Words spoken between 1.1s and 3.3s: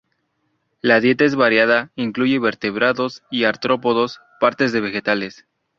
es variada, incluye vertebrados